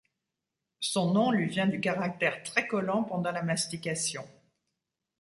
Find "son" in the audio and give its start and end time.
0.79-1.11